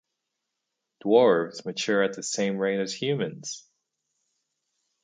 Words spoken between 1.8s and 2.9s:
at the same rate